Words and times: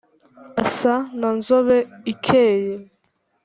asa 0.63 0.93
na 1.19 1.29
nzobe 1.37 1.77
ikeye 2.11 2.73